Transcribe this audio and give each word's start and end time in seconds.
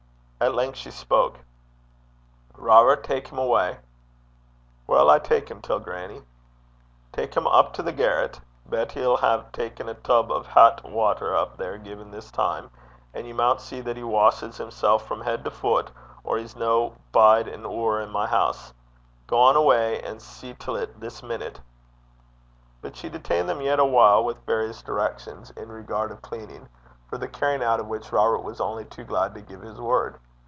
At 0.43 0.55
length 0.55 0.79
she 0.79 0.89
spoke: 0.89 1.37
'Robert, 2.57 3.03
tak 3.03 3.27
him 3.31 3.37
awa'.' 3.37 3.77
'Whaur'll 4.87 5.11
I 5.11 5.19
tak 5.19 5.51
him 5.51 5.61
till, 5.61 5.77
grannie?' 5.77 6.23
'Tak 7.11 7.37
him 7.37 7.45
up 7.45 7.73
to 7.73 7.83
the 7.83 7.91
garret. 7.91 8.41
Betty 8.65 9.01
'ill 9.03 9.17
ha' 9.17 9.43
ta'en 9.53 9.87
a 9.87 9.93
tub 9.93 10.31
o' 10.31 10.41
het 10.41 10.83
water 10.83 11.35
up 11.37 11.57
there 11.57 11.77
'gen 11.77 12.09
this 12.09 12.31
time, 12.31 12.71
and 13.13 13.27
ye 13.27 13.33
maun 13.33 13.59
see 13.59 13.81
that 13.81 13.97
he 13.97 14.03
washes 14.03 14.57
himsel' 14.57 14.97
frae 14.97 15.21
heid 15.21 15.43
to 15.45 15.51
fut, 15.51 15.91
or 16.23 16.39
he 16.39 16.43
s' 16.45 16.55
no 16.55 16.95
bide 17.11 17.47
an 17.47 17.63
'oor 17.63 18.01
i' 18.01 18.07
my 18.07 18.25
hoose. 18.25 18.73
Gang 19.27 19.55
awa' 19.55 19.75
an' 20.01 20.19
see 20.19 20.55
till 20.57 20.75
't 20.83 20.99
this 20.99 21.21
minute.' 21.21 21.61
But 22.81 22.95
she 22.95 23.09
detained 23.09 23.47
them 23.47 23.61
yet 23.61 23.77
awhile 23.77 24.23
with 24.25 24.43
various 24.47 24.81
directions 24.81 25.51
in 25.51 25.71
regard 25.71 26.09
of 26.09 26.23
cleansing, 26.23 26.67
for 27.11 27.19
the 27.19 27.27
carrying 27.27 27.61
out 27.63 27.79
of 27.79 27.85
which 27.87 28.11
Robert 28.11 28.39
was 28.41 28.59
only 28.59 28.85
too 28.85 29.03
glad 29.03 29.35
to 29.35 29.41
give 29.41 29.61
his 29.61 29.79
word. 29.79 30.19